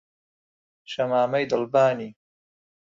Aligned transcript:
شەمامەی 0.91 1.49
دڵبانی 1.51 2.09